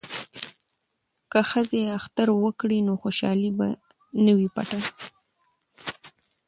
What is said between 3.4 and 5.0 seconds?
به نه وي پټه.